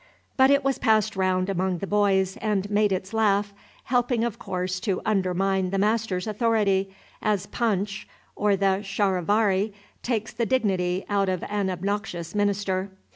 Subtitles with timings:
[0.35, 3.53] But it was passed round among the boys and made its laugh,
[3.83, 6.89] helping of course to undermine the master's authority,
[7.21, 12.89] as "Punch" or the "Charivari" takes the dignity out of an obnoxious minister.